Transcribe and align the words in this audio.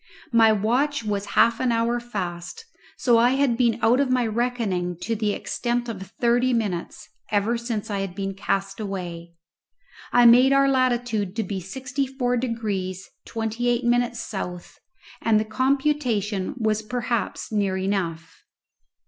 My 0.33 0.51
watch 0.51 1.03
was 1.03 1.27
half 1.37 1.59
an 1.59 1.71
hour 1.71 1.99
fast, 1.99 2.65
so 2.97 3.19
I 3.19 3.33
had 3.35 3.55
been 3.55 3.77
out 3.83 3.99
of 3.99 4.09
my 4.09 4.25
reckoning 4.25 4.97
to 5.01 5.15
the 5.15 5.31
extent 5.31 5.87
of 5.87 6.01
thirty 6.19 6.53
minutes 6.53 7.07
ever 7.29 7.55
since 7.55 7.91
I 7.91 7.99
had 7.99 8.15
been 8.15 8.33
cast 8.33 8.79
away. 8.79 9.33
I 10.11 10.25
made 10.25 10.53
our 10.53 10.67
latitude 10.67 11.35
to 11.35 11.43
be 11.43 11.59
sixty 11.59 12.07
four 12.07 12.35
degrees 12.35 13.11
twenty 13.25 13.67
eight 13.69 13.83
minutes 13.83 14.19
south, 14.19 14.79
and 15.21 15.39
the 15.39 15.45
computation 15.45 16.55
was 16.57 16.81
perhaps 16.81 17.51
near 17.51 17.77
enough. 17.77 18.43